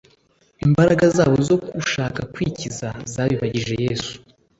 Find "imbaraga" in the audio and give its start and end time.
0.65-1.05